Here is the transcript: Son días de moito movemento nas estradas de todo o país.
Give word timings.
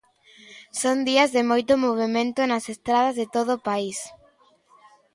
Son 0.81 0.97
días 1.09 1.29
de 1.35 1.41
moito 1.51 1.73
movemento 1.85 2.39
nas 2.43 2.65
estradas 2.73 3.15
de 3.21 3.25
todo 3.35 3.51
o 3.55 3.63
país. 3.69 3.97